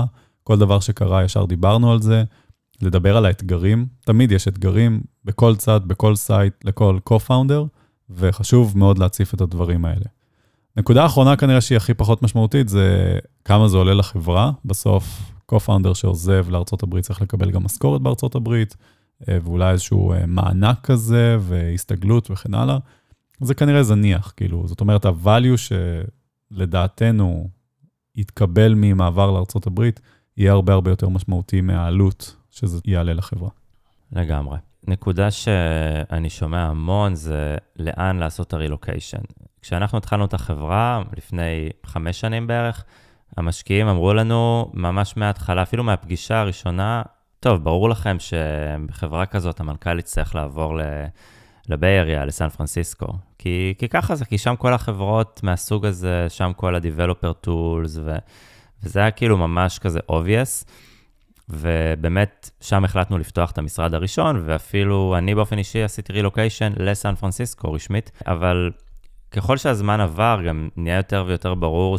כל 0.45 0.59
דבר 0.59 0.81
שקרה 0.81 1.25
ישר 1.25 1.45
דיברנו 1.45 1.93
על 1.93 2.03
זה. 2.03 2.25
לדבר 2.83 3.17
על 3.17 3.27
האתגרים, 3.27 3.87
תמיד 4.05 4.33
יש 4.33 4.49
אתגרים 4.49 5.01
בכל 5.25 5.57
צד, 5.57 5.81
בכל 5.87 6.17
site, 6.17 6.65
לכל 6.65 6.99
co-founder, 7.11 7.67
וחשוב 8.11 8.79
מאוד 8.79 8.99
להציף 8.99 9.35
את 9.35 9.41
הדברים 9.41 9.85
האלה. 9.85 10.05
נקודה 10.77 11.07
אחרונה 11.07 11.37
כנראה 11.37 11.61
שהיא 11.61 11.77
הכי 11.77 11.95
פחות 11.95 12.23
משמעותית, 12.23 12.69
זה 12.69 13.19
כמה 13.45 13.69
זה 13.69 13.77
עולה 13.77 13.95
לחברה. 13.95 14.53
בסוף, 14.65 15.33
co-founder 15.53 15.95
שעוזב 15.95 16.47
לארה"ב 16.51 17.01
צריך 17.01 17.23
לקבל 17.23 17.51
גם 17.51 17.65
משכורת 17.65 18.01
הברית, 18.35 18.77
אה, 19.29 19.39
ואולי 19.45 19.71
איזשהו 19.71 20.13
אה, 20.13 20.27
מענק 20.27 20.81
כזה, 20.83 21.37
והסתגלות 21.41 22.31
וכן 22.31 22.55
הלאה. 22.55 22.79
זה 23.43 23.55
כנראה 23.55 23.83
זניח, 23.83 24.33
כאילו, 24.37 24.67
זאת 24.67 24.81
אומרת, 24.81 25.05
ה-value 25.05 25.75
שלדעתנו 26.53 27.49
יתקבל 28.17 28.75
ממעבר 28.77 29.31
לארה"ב, 29.31 29.91
יהיה 30.37 30.53
הרבה 30.53 30.73
הרבה 30.73 30.91
יותר 30.91 31.09
משמעותי 31.09 31.61
מהעלות 31.61 32.37
שזה 32.51 32.79
יעלה 32.85 33.15
לחברה. 33.15 33.51
לגמרי. 34.13 34.59
נקודה 34.87 35.31
שאני 35.31 36.31
שומע 36.31 36.63
המון 36.63 37.15
זה 37.15 37.57
לאן 37.77 38.17
לעשות 38.17 38.47
את 38.47 38.53
הרילוקיישן. 38.53 39.19
כשאנחנו 39.63 39.99
התחלנו 39.99 40.25
את 40.25 40.35
החברה, 40.35 41.03
לפני 41.17 41.69
חמש 41.87 42.21
שנים 42.21 42.47
בערך, 42.47 42.85
המשקיעים 43.37 43.89
אמרו 43.89 44.15
לנו 44.15 44.71
ממש 44.75 45.17
מההתחלה, 45.17 45.63
אפילו 45.63 45.85
מהפגישה 45.85 46.41
הראשונה, 46.41 47.03
טוב, 47.41 47.65
ברור 47.65 47.89
לכם 47.89 48.17
שבחברה 48.19 49.27
כזאת 49.27 49.61
המנכ"ל 49.61 49.99
יצטרך 49.99 50.35
לעבור 50.35 50.75
לביי 50.77 51.09
אריה, 51.71 52.25
לסן 52.25 52.49
פרנסיסקו. 52.49 53.07
כי, 53.39 53.75
כי 53.79 53.89
ככה 53.89 54.15
זה, 54.15 54.25
כי 54.25 54.39
שם 54.39 54.57
כל 54.57 54.73
החברות 54.75 55.41
מהסוג 55.43 55.87
הזה, 55.87 56.27
שם 56.29 56.53
כל 56.57 56.75
ה-Developer 56.75 57.47
Tools, 57.47 57.99
ו, 58.05 58.17
וזה 58.83 59.01
היה 59.01 59.11
כאילו 59.11 59.37
ממש 59.37 59.79
כזה 59.79 60.01
obvious. 60.11 60.65
ובאמת, 61.49 62.51
שם 62.61 62.85
החלטנו 62.85 63.19
לפתוח 63.19 63.51
את 63.51 63.59
המשרד 63.59 63.95
הראשון, 63.95 64.43
ואפילו 64.47 65.15
אני 65.19 65.35
באופן 65.35 65.59
אישי 65.59 65.83
עשיתי 65.83 66.13
רילוקיישן 66.13 66.73
לסן 66.77 67.15
פרנסיסקו 67.15 67.73
רשמית, 67.73 68.11
אבל 68.27 68.71
ככל 69.31 69.57
שהזמן 69.57 70.01
עבר, 70.01 70.41
גם 70.47 70.69
נהיה 70.77 70.97
יותר 70.97 71.25
ויותר 71.27 71.55
ברור 71.55 71.99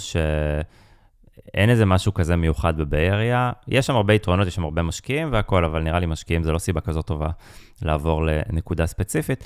שאין 1.46 1.70
איזה 1.70 1.86
משהו 1.86 2.14
כזה 2.14 2.36
מיוחד 2.36 2.78
בבאריה. 2.78 3.52
יש 3.68 3.88
שם 3.88 3.96
הרבה 3.96 4.14
יתרונות, 4.14 4.48
יש 4.48 4.56
שם 4.56 4.64
הרבה 4.64 4.82
משקיעים 4.82 5.30
והכול, 5.32 5.66
אבל 5.66 5.82
נראה 5.82 6.00
לי 6.00 6.06
משקיעים 6.06 6.44
זה 6.44 6.52
לא 6.52 6.60
סיבה 6.60 6.82
כזאת 6.82 7.06
טובה 7.06 7.30
לעבור 7.82 8.26
לנקודה 8.26 8.86
ספציפית. 8.86 9.44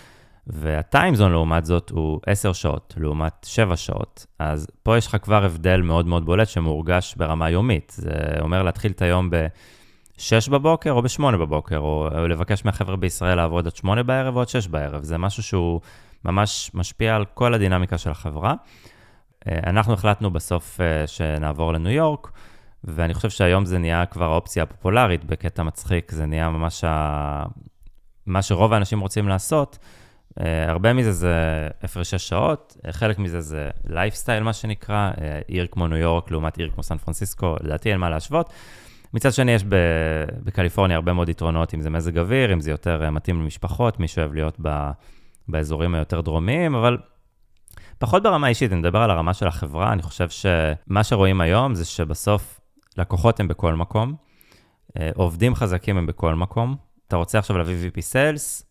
והטיימזון 0.48 1.32
לעומת 1.32 1.66
זאת 1.66 1.90
הוא 1.90 2.20
10 2.26 2.54
שעות, 2.54 2.94
לעומת 2.98 3.34
7 3.44 3.76
שעות. 3.76 4.26
אז 4.40 4.68
פה 4.84 4.98
יש 4.98 5.08
לך 5.08 5.18
כבר 5.22 5.46
הבדל 5.46 5.82
מאוד 5.82 6.08
מאוד 6.08 6.26
בולט 6.26 6.48
שמורגש 6.48 7.16
ברמה 7.18 7.50
יומית. 7.50 7.94
זה 7.98 8.12
אומר 8.42 8.64
להתחיל 8.64 8.92
את 8.92 9.02
היום 9.02 9.30
ב-6 9.30 10.52
בבוקר 10.52 10.92
או 10.92 11.02
ב-8 11.02 11.38
בבוקר, 11.38 11.78
או, 11.78 12.08
או 12.18 12.28
לבקש 12.28 12.66
מהחבר'ה 12.66 12.96
בישראל 12.96 13.36
לעבוד 13.36 13.68
עד 13.68 13.76
8 13.76 14.04
בערב 14.04 14.36
או 14.36 14.42
עד 14.42 14.50
6 14.50 14.68
בערב. 14.68 15.04
זה 15.04 15.18
משהו 15.18 15.44
שהוא 15.44 15.82
ממש 16.26 16.72
משפיע 16.74 17.16
על 17.16 17.26
כל 17.26 17.54
הדינמיקה 17.54 17.98
של 17.98 18.10
החברה. 18.10 18.54
אה, 19.48 19.60
אנחנו 19.70 19.94
החלטנו 19.94 20.32
בסוף 20.32 20.82
אה, 20.82 21.08
שנעבור 21.08 21.74
לניו 21.74 21.92
יורק, 21.92 22.32
ואני 22.84 23.14
חושב 23.14 23.30
שהיום 23.30 23.66
זה 23.66 23.78
נהיה 23.78 24.06
כבר 24.06 24.32
האופציה 24.32 24.64
הפופולרית 24.64 25.26
בקטע 25.26 25.64
מצחיק, 25.64 26.12
זה 26.12 26.26
נהיה 26.26 26.50
ממש 26.50 26.84
ה... 26.84 27.46
מה 28.26 28.42
שרוב 28.42 28.74
האנשים 28.74 29.00
רוצים 29.00 29.28
לעשות. 29.28 29.78
אה, 30.40 30.42
הרבה 30.68 30.94
מזה 30.94 31.12
זה 31.12 31.68
הפרשי 31.84 32.20
שעות, 32.20 32.78
חלק 32.92 33.20
מזה 33.20 33.42
זה 33.42 33.70
לייפסטייל, 33.86 34.44
מה 34.44 34.54
שנקרא, 34.54 35.12
עיר 35.48 35.68
כמו 35.72 35.88
ניו 35.88 35.98
יורק 35.98 36.32
לעומת 36.32 36.58
עיר 36.58 36.70
כמו 36.74 36.84
סן 36.84 36.98
פרנסיסקו, 36.98 37.56
לדעתי 37.62 37.92
אין 37.92 38.00
מה 38.00 38.10
להשוות. 38.10 38.50
מצד 39.14 39.34
שני, 39.34 39.52
יש 39.52 39.64
בקליפורניה 40.44 40.96
הרבה 40.98 41.14
מאוד 41.14 41.30
יתרונות, 41.30 41.74
אם 41.74 41.82
זה 41.82 41.90
מזג 41.90 42.18
אוויר, 42.18 42.54
אם 42.54 42.60
זה 42.60 42.72
יותר 42.72 43.10
מתאים 43.10 43.42
למשפחות, 43.42 44.00
מי 44.00 44.08
שאוהב 44.08 44.34
להיות 44.34 44.58
ב, 44.62 44.90
באזורים 45.48 45.96
היותר 45.96 46.22
דרומיים, 46.22 46.76
אבל 46.76 46.98
פחות 48.00 48.24
ברמה 48.24 48.48
אישית, 48.48 48.72
אני 48.72 48.80
מדבר 48.80 49.00
על 49.00 49.12
הרמה 49.12 49.34
של 49.34 49.48
החברה, 49.48 49.94
אני 49.94 50.02
חושב 50.02 50.30
שמה 50.30 51.04
שרואים 51.04 51.42
היום 51.42 51.76
זה 51.76 51.86
שבסוף 51.86 52.60
לקוחות 52.98 53.40
הם 53.40 53.48
בכל 53.48 53.76
מקום, 53.76 54.16
עובדים 55.16 55.56
חזקים 55.56 55.98
הם 55.98 56.06
בכל 56.06 56.36
מקום. 56.36 56.76
אתה 57.08 57.16
רוצה 57.16 57.40
עכשיו 57.40 57.58
להביא 57.58 57.90
VP 57.90 57.98
Sales, 57.98 58.64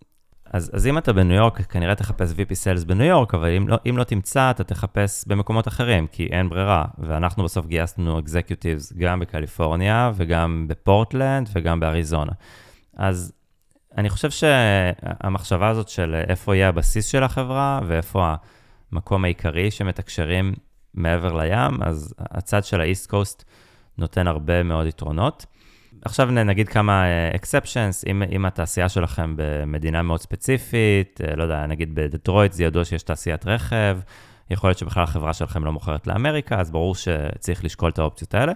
אז, 0.53 0.71
אז 0.75 0.87
אם 0.87 0.99
אתה 0.99 1.13
בניו 1.13 1.37
יורק, 1.37 1.61
כנראה 1.61 1.95
תחפש 1.95 2.31
VP 2.31 2.51
Sales 2.51 2.85
בניו 2.87 3.07
יורק, 3.07 3.35
אבל 3.35 3.49
אם 3.57 3.69
לא, 3.69 3.77
אם 3.91 3.97
לא 3.99 4.05
תמצא, 4.05 4.51
אתה 4.51 4.65
תחפש 4.65 5.25
במקומות 5.27 5.69
אחרים, 5.69 6.07
כי 6.07 6.27
אין 6.27 6.49
ברירה. 6.49 6.85
ואנחנו 6.99 7.45
בסוף 7.45 7.67
גייסנו 7.67 8.19
אקזקיוטיבס 8.19 8.93
גם 8.93 9.21
בקליפורניה, 9.21 10.13
וגם 10.15 10.65
בפורטלנד, 10.69 11.49
וגם 11.53 11.81
באריזונה. 11.81 12.33
אז 12.97 13.33
אני 13.99 14.11
חושב 14.11 14.31
שהמחשבה 14.31 15.69
הזאת 15.69 15.89
של 15.89 16.23
איפה 16.29 16.57
יהיה 16.57 16.69
הבסיס 16.69 17.07
של 17.07 17.23
החברה, 17.23 17.81
ואיפה 17.87 18.35
המקום 18.93 19.25
העיקרי 19.25 19.71
שמתקשרים 19.71 20.55
מעבר 20.95 21.33
לים, 21.37 21.83
אז 21.83 22.15
הצד 22.19 22.65
של 22.65 22.81
ה-East 22.81 23.11
Coast 23.11 23.45
נותן 23.99 24.27
הרבה 24.27 24.63
מאוד 24.63 24.87
יתרונות. 24.87 25.47
עכשיו 26.05 26.31
נגיד 26.31 26.69
כמה 26.69 27.05
uh, 27.05 27.37
exceptions, 27.37 28.11
אם, 28.11 28.23
אם 28.33 28.45
התעשייה 28.47 28.89
שלכם 28.89 29.35
במדינה 29.37 30.03
מאוד 30.03 30.21
ספציפית, 30.21 31.21
uh, 31.23 31.37
לא 31.37 31.43
יודע, 31.43 31.67
נגיד 31.67 31.95
בדטרויט 31.95 32.53
זה 32.53 32.65
ידוע 32.65 32.85
שיש 32.85 33.03
תעשיית 33.03 33.47
רכב, 33.47 33.99
יכול 34.51 34.71
להיות 34.71 34.79
שבכלל 34.79 35.03
החברה 35.03 35.33
שלכם 35.33 35.65
לא 35.65 35.73
מוכרת 35.73 36.07
לאמריקה, 36.07 36.61
אז 36.61 36.71
ברור 36.71 36.95
שצריך 36.95 37.65
לשקול 37.65 37.91
את 37.91 37.99
האופציות 37.99 38.35
האלה. 38.35 38.53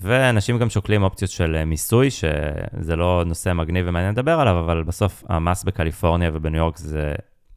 ואנשים 0.00 0.58
גם 0.58 0.70
שוקלים 0.70 1.02
אופציות 1.02 1.30
של 1.30 1.56
אה, 1.56 1.64
מיסוי, 1.64 2.10
שזה 2.10 2.96
לא 2.96 3.22
נושא 3.26 3.52
מגניב 3.52 3.84
ומעניין 3.88 4.12
לדבר 4.12 4.40
עליו, 4.40 4.60
אבל 4.60 4.82
בסוף 4.82 5.24
המס 5.28 5.64
בקליפורניה 5.64 6.30
ובניו 6.34 6.58
יורק 6.58 6.76
זה 6.76 7.12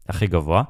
הכי 0.09 0.27
גבוה. 0.27 0.63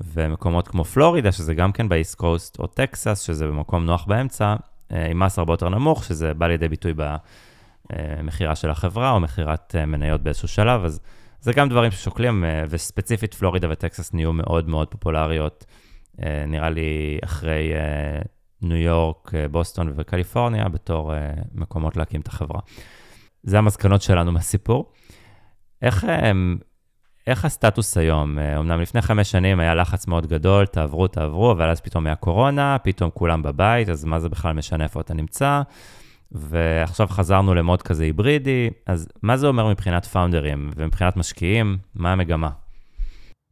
ומקומות 0.00 0.68
כמו 0.68 0.84
פלורידה, 0.84 1.32
שזה 1.32 1.54
גם 1.54 1.72
כן 1.72 1.88
באיסט 1.88 2.14
קוסט, 2.14 2.58
או 2.58 2.66
טקסס, 2.66 3.20
שזה 3.20 3.46
במקום 3.46 3.84
נוח 3.84 4.04
באמצע, 4.04 4.54
עם 4.90 5.18
מס 5.18 5.38
הרבה 5.38 5.52
יותר 5.52 5.68
נמוך, 5.68 6.04
שזה 6.04 6.34
בא 6.34 6.46
לידי 6.46 6.68
ביטוי 6.68 6.92
ב... 6.96 7.16
אה, 7.92 8.54
של 8.54 8.70
החברה 8.70 9.10
או 9.10 9.20
מכירת 9.20 9.74
אה, 9.78 9.86
מניות 9.86 10.22
באיזשהו 10.22 10.48
שלב, 10.48 10.84
אז 10.84 11.00
זה 11.40 11.52
גם 11.52 11.68
דברים 11.68 11.90
ששוקלים, 11.90 12.44
אה, 12.44 12.64
וספציפית 12.68 13.34
פלורידה 13.34 13.68
וטקסס 13.70 14.14
נהיו 14.14 14.32
מאוד 14.32 14.68
מאוד 14.68 14.88
פופולריות, 14.88 15.64
נראה 16.46 16.70
לי 16.70 17.18
אחרי 17.24 17.72
ניו 18.62 18.76
יורק, 18.76 19.32
בוסטון 19.50 19.92
וקליפורניה, 19.96 20.68
בתור 20.68 21.12
מקומות 21.54 21.96
להקים 21.96 22.20
את 22.20 22.28
החברה. 22.28 22.60
זה 23.42 23.58
המסקנות 23.58 24.02
שלנו 24.02 24.32
מהסיפור. 24.32 24.92
איך, 25.82 26.06
איך 27.26 27.44
הסטטוס 27.44 27.96
היום? 27.96 28.38
אמנם 28.38 28.80
לפני 28.80 29.02
חמש 29.02 29.30
שנים 29.30 29.60
היה 29.60 29.74
לחץ 29.74 30.06
מאוד 30.06 30.26
גדול, 30.26 30.66
תעברו, 30.66 31.08
תעברו, 31.08 31.52
אבל 31.52 31.70
אז 31.70 31.80
פתאום 31.80 32.06
היה 32.06 32.14
קורונה, 32.14 32.76
פתאום 32.82 33.10
כולם 33.14 33.42
בבית, 33.42 33.88
אז 33.88 34.04
מה 34.04 34.20
זה 34.20 34.28
בכלל 34.28 34.52
משנה 34.52 34.84
איפה 34.84 35.00
אתה 35.00 35.14
נמצא? 35.14 35.62
ועכשיו 36.32 37.06
חזרנו 37.06 37.54
למוד 37.54 37.82
כזה 37.82 38.04
היברידי, 38.04 38.70
אז 38.86 39.08
מה 39.22 39.36
זה 39.36 39.46
אומר 39.46 39.68
מבחינת 39.68 40.04
פאונדרים 40.06 40.70
ומבחינת 40.76 41.16
משקיעים? 41.16 41.78
מה 41.94 42.12
המגמה? 42.12 42.50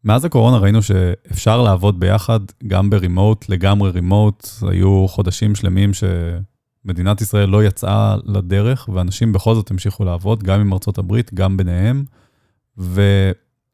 מאז 0.04 0.25
הקורונה 0.25 0.57
ראינו 0.57 0.83
שאפשר 0.83 1.62
לעבוד 1.62 2.00
ביחד, 2.00 2.40
גם 2.66 2.90
ברימוט, 2.90 3.49
לגמרי 3.49 3.90
רימוט. 3.90 4.49
היו 4.71 5.07
חודשים 5.09 5.54
שלמים 5.54 5.90
שמדינת 5.95 7.21
ישראל 7.21 7.49
לא 7.49 7.64
יצאה 7.64 8.16
לדרך, 8.25 8.88
ואנשים 8.93 9.33
בכל 9.33 9.54
זאת 9.54 9.71
המשיכו 9.71 10.04
לעבוד, 10.04 10.43
גם 10.43 10.61
עם 10.61 10.73
ארצות 10.73 10.99
הברית, 10.99 11.35
גם 11.35 11.57
ביניהם. 11.57 12.04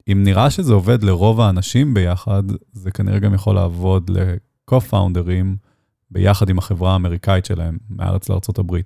ואם 0.08 0.22
נראה 0.24 0.50
שזה 0.50 0.72
עובד 0.72 1.02
לרוב 1.02 1.40
האנשים 1.40 1.94
ביחד, 1.94 2.42
זה 2.72 2.90
כנראה 2.90 3.18
גם 3.18 3.34
יכול 3.34 3.54
לעבוד 3.54 4.10
ל-co-founders. 4.10 5.30
ביחד 6.10 6.48
עם 6.48 6.58
החברה 6.58 6.92
האמריקאית 6.92 7.44
שלהם, 7.44 7.78
מארץ 7.90 8.28
לארה"ב. 8.28 8.76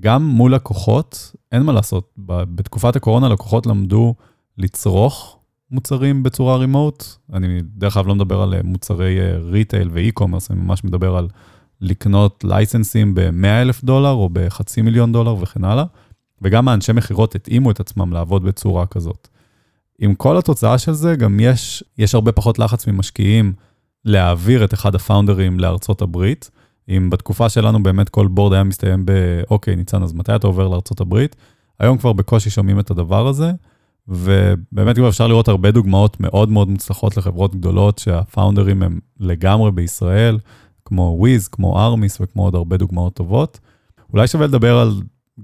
גם 0.00 0.26
מול 0.26 0.54
לקוחות, 0.54 1.32
אין 1.52 1.62
מה 1.62 1.72
לעשות, 1.72 2.12
בתקופת 2.26 2.96
הקורונה 2.96 3.28
לקוחות 3.28 3.66
למדו 3.66 4.14
לצרוך 4.58 5.38
מוצרים 5.70 6.22
בצורה 6.22 6.56
remote. 6.56 7.04
אני 7.32 7.60
דרך 7.62 7.96
אגב 7.96 8.06
לא 8.06 8.14
מדבר 8.14 8.42
על 8.42 8.54
אה, 8.54 8.60
מוצרי 8.64 9.36
retail 9.36 9.88
אה, 9.88 9.94
ו 9.94 9.99
e-commerce, 9.99 10.50
אני 10.50 10.60
ממש 10.60 10.84
מדבר 10.84 11.16
על 11.16 11.28
לקנות 11.80 12.44
לייסנסים 12.48 13.14
ב-100 13.14 13.46
אלף 13.46 13.84
דולר 13.84 14.10
או 14.10 14.28
בחצי 14.32 14.82
מיליון 14.82 15.12
דולר 15.12 15.34
וכן 15.40 15.64
הלאה. 15.64 15.84
וגם 16.42 16.68
האנשי 16.68 16.92
מכירות 16.92 17.34
התאימו 17.34 17.70
את 17.70 17.80
עצמם 17.80 18.12
לעבוד 18.12 18.44
בצורה 18.44 18.86
כזאת. 18.86 19.28
עם 20.00 20.14
כל 20.14 20.38
התוצאה 20.38 20.78
של 20.78 20.92
זה, 20.92 21.16
גם 21.16 21.40
יש, 21.40 21.84
יש 21.98 22.14
הרבה 22.14 22.32
פחות 22.32 22.58
לחץ 22.58 22.86
ממשקיעים 22.86 23.52
להעביר 24.04 24.64
את 24.64 24.74
אחד 24.74 24.94
הפאונדרים 24.94 25.60
לארצות 25.60 26.02
הברית. 26.02 26.50
אם 26.88 27.10
בתקופה 27.10 27.48
שלנו 27.48 27.82
באמת 27.82 28.08
כל 28.08 28.26
בורד 28.26 28.52
היה 28.52 28.64
מסתיים 28.64 29.06
ב, 29.06 29.12
אוקיי, 29.50 29.76
ניצן, 29.76 30.02
אז 30.02 30.12
מתי 30.12 30.36
אתה 30.36 30.46
עובר 30.46 30.68
לארצות 30.68 31.00
הברית? 31.00 31.36
היום 31.80 31.98
כבר 31.98 32.12
בקושי 32.12 32.50
שומעים 32.50 32.80
את 32.80 32.90
הדבר 32.90 33.26
הזה, 33.26 33.52
ובאמת 34.08 34.96
כבר 34.96 35.08
אפשר 35.08 35.26
לראות 35.26 35.48
הרבה 35.48 35.70
דוגמאות 35.70 36.20
מאוד 36.20 36.50
מאוד 36.50 36.68
מוצלחות 36.68 37.16
לחברות 37.16 37.54
גדולות 37.56 37.98
שהפאונדרים 37.98 38.82
הם 38.82 38.98
לגמרי 39.20 39.70
בישראל, 39.70 40.38
כמו 40.84 41.16
וויז, 41.18 41.48
כמו 41.48 41.80
ארמיס 41.80 42.18
וכמו 42.20 42.44
עוד 42.44 42.54
הרבה 42.54 42.76
דוגמאות 42.76 43.14
טובות. 43.14 43.60
אולי 44.12 44.26
שווה 44.26 44.46
לדבר 44.46 44.78
על 44.78 45.02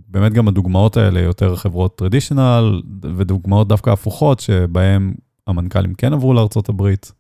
באמת 0.08 0.32
גם 0.32 0.48
הדוגמאות 0.48 0.96
האלה, 0.96 1.20
יותר 1.20 1.56
חברות 1.56 1.98
טרדישיונל, 1.98 2.82
ודוגמאות 3.16 3.68
דווקא 3.68 3.90
הפוכות, 3.90 4.40
שבהן 4.40 5.14
המנכ"לים 5.46 5.94
כן 5.94 6.12
עברו 6.12 6.34
הברית. 6.68 7.12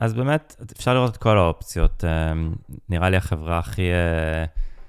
אז 0.00 0.14
באמת, 0.14 0.56
אפשר 0.76 0.94
לראות 0.94 1.12
את 1.12 1.16
כל 1.16 1.38
האופציות. 1.38 2.04
אמ, 2.04 2.54
נראה 2.88 3.10
לי 3.10 3.16
החברה 3.16 3.58
הכי 3.58 3.82
אה, 3.82 4.44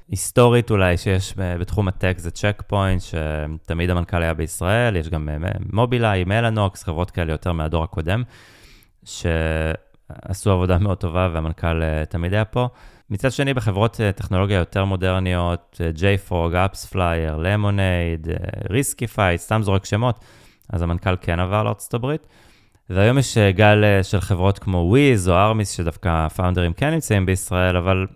היסטורית 0.10 0.72
אולי 0.72 0.98
שיש 0.98 1.34
בתחום 1.38 1.88
הטק 1.88 2.16
זה 2.18 2.32
צ'ק 2.32 2.64
פוינט, 2.68 3.02
שתמיד 3.02 3.90
המנכ"ל 3.90 4.24
היה 4.24 4.34
בישראל, 4.34 4.96
יש 4.96 5.10
גם 5.10 5.30
אה, 5.30 5.50
מובילאיי, 5.74 6.24
מלאנוקס, 6.24 6.84
חברות 6.84 7.12
כאלה 7.12 7.32
יותר 7.32 7.52
מהדור 7.52 7.84
הקודם, 7.84 8.24
שעשו 9.04 10.52
עבודה 10.52 10.78
מאוד 10.78 10.98
טובה 10.98 11.30
והמנכ"ל 11.34 11.84
אה, 11.84 12.06
תמיד 12.06 12.34
היה 12.34 12.46
פה. 12.46 12.68
מצד 13.10 13.32
שני, 13.32 13.54
בחברות 13.54 14.00
טכנולוגיה 14.16 14.58
יותר 14.58 14.86
מודרניות, 14.86 15.82
JFrog, 15.96 16.54
AppsFlyer, 16.54 17.38
Lemonade, 17.38 18.30
Riskify, 18.70 19.38
סתם 19.38 19.62
זורק 19.64 19.86
שמות, 19.86 20.26
אז 20.70 20.82
המנכ"ל 20.82 21.16
כן 21.22 21.40
עבר 21.40 21.64
לארצות 21.64 21.94
הברית. 21.94 22.28
והיום 22.90 23.18
יש 23.18 23.38
אה, 23.38 23.52
גל 23.52 23.84
אה, 23.84 24.04
של 24.04 24.22
חברות 24.22 24.60
כמו 24.60 24.78
וויז 24.78 25.30
או 25.30 25.34
ארמיס, 25.36 25.72
שדווקא 25.72 26.26
הפאונדרים 26.26 26.74
כן 26.74 26.90
נמצאים 26.90 27.26
בישראל, 27.26 27.78
אבל 27.78 28.08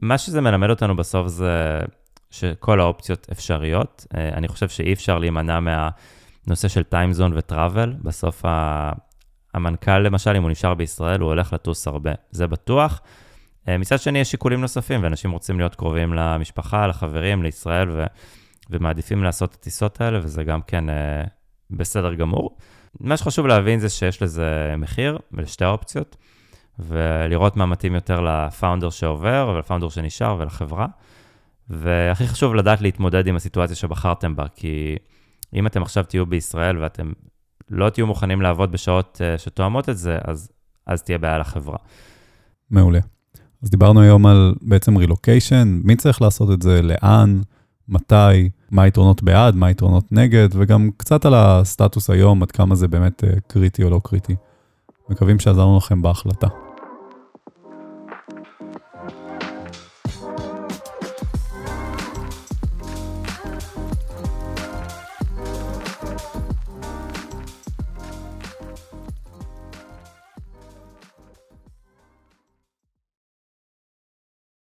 מה 0.00 0.18
שזה 0.18 0.40
מלמד 0.40 0.70
אותנו 0.70 0.96
בסוף 0.96 1.28
זה 1.28 1.80
שכל 2.30 2.80
האופציות 2.80 3.26
אפשריות. 3.32 4.06
אה, 4.16 4.28
אני 4.28 4.48
חושב 4.48 4.68
שאי 4.68 4.92
אפשר 4.92 5.18
להימנע 5.18 5.60
מהנושא 5.60 6.68
של 6.68 6.82
טיימזון 6.82 7.32
וטראבל. 7.36 7.94
בסוף 8.02 8.44
המנכ"ל, 9.54 9.98
למשל, 9.98 10.36
אם 10.36 10.42
הוא 10.42 10.50
נשאר 10.50 10.74
בישראל, 10.74 11.20
הוא 11.20 11.28
הולך 11.28 11.52
לטוס 11.52 11.86
הרבה, 11.86 12.12
זה 12.30 12.46
בטוח. 12.46 13.00
אה, 13.68 13.78
מצד 13.78 13.98
שני, 13.98 14.18
יש 14.18 14.30
שיקולים 14.30 14.60
נוספים, 14.60 15.02
ואנשים 15.02 15.30
רוצים 15.30 15.58
להיות 15.58 15.74
קרובים 15.74 16.14
למשפחה, 16.14 16.86
לחברים, 16.86 17.42
לישראל, 17.42 17.90
ו... 17.90 18.04
ומעדיפים 18.70 19.24
לעשות 19.24 19.50
את 19.50 19.54
הטיסות 19.54 20.00
האלה, 20.00 20.18
וזה 20.22 20.44
גם 20.44 20.62
כן 20.62 20.90
אה, 20.90 21.24
בסדר 21.70 22.14
גמור. 22.14 22.56
מה 23.00 23.16
שחשוב 23.16 23.46
להבין 23.46 23.80
זה 23.80 23.88
שיש 23.88 24.22
לזה 24.22 24.74
מחיר, 24.78 25.18
לשתי 25.32 25.64
האופציות, 25.64 26.16
ולראות 26.78 27.56
מה 27.56 27.66
מתאים 27.66 27.94
יותר 27.94 28.20
לפאונדר 28.20 28.90
שעובר, 28.90 29.52
ולפאונדר 29.54 29.88
שנשאר, 29.88 30.36
ולחברה. 30.38 30.86
והכי 31.70 32.26
חשוב 32.26 32.54
לדעת 32.54 32.80
להתמודד 32.80 33.26
עם 33.26 33.36
הסיטואציה 33.36 33.76
שבחרתם 33.76 34.36
בה, 34.36 34.44
כי 34.48 34.96
אם 35.54 35.66
אתם 35.66 35.82
עכשיו 35.82 36.04
תהיו 36.04 36.26
בישראל 36.26 36.78
ואתם 36.78 37.12
לא 37.68 37.90
תהיו 37.90 38.06
מוכנים 38.06 38.42
לעבוד 38.42 38.72
בשעות 38.72 39.20
uh, 39.20 39.38
שתואמות 39.38 39.88
את 39.88 39.98
זה, 39.98 40.18
אז, 40.24 40.50
אז 40.86 41.02
תהיה 41.02 41.18
בעיה 41.18 41.38
לחברה. 41.38 41.78
מעולה. 42.70 43.00
אז 43.62 43.70
דיברנו 43.70 44.00
היום 44.00 44.26
על 44.26 44.54
בעצם 44.62 44.96
רילוקיישן, 44.96 45.80
מי 45.84 45.96
צריך 45.96 46.22
לעשות 46.22 46.50
את 46.50 46.62
זה, 46.62 46.82
לאן, 46.82 47.40
מתי, 47.88 48.50
מה 48.70 48.82
היתרונות 48.82 49.22
בעד, 49.22 49.54
מה 49.54 49.66
היתרונות 49.66 50.12
נגד, 50.12 50.48
וגם 50.52 50.90
קצת 50.96 51.24
על 51.24 51.34
הסטטוס 51.34 52.10
היום, 52.10 52.42
עד 52.42 52.52
כמה 52.52 52.74
זה 52.74 52.88
באמת 52.88 53.24
uh, 53.24 53.40
קריטי 53.46 53.82
או 53.84 53.90
לא 53.90 54.00
קריטי. 54.04 54.34
מקווים 55.08 55.38
שעזרנו 55.38 55.76
לכם 55.76 56.02
בהחלטה. 56.02 56.46